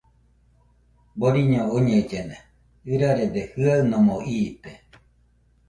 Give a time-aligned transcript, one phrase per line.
[1.19, 2.37] Boriño oñellena,
[2.91, 4.71] ɨrarede jɨanomo iite..